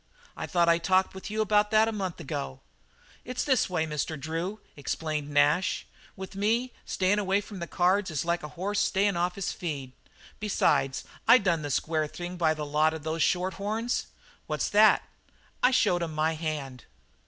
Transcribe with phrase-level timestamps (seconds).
[0.35, 2.61] I thought I talked with you about that a month ago?"
[3.23, 4.19] "It's this way, Mr.
[4.19, 5.85] Drew," explained Nash,
[6.15, 9.91] "with me stayin' away from the cards is like a horse stayin' off its feed.
[10.39, 14.07] Besides, I done the square thing by the lot of those short horns."
[14.49, 15.03] "How's that?"
[15.61, 16.85] "I showed 'em my hand."